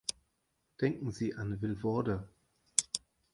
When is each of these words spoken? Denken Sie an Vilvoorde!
Denken 0.81 1.11
Sie 1.11 1.35
an 1.35 1.61
Vilvoorde! 1.61 2.27